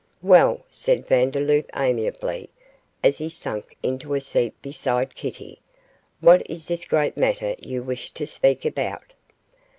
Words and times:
'Well,' 0.23 0.65
said 0.71 1.05
Vandeloup, 1.05 1.69
amiably, 1.75 2.49
as 3.03 3.19
he 3.19 3.29
sank 3.29 3.77
into 3.83 4.15
a 4.15 4.19
seat 4.19 4.59
beside 4.59 5.13
Kitty, 5.13 5.59
'what 6.21 6.41
is 6.49 6.67
this 6.67 6.85
great 6.85 7.17
matter 7.17 7.53
you 7.59 7.83
wish 7.83 8.09
to 8.15 8.25
speak 8.25 8.65
about? 8.65 9.13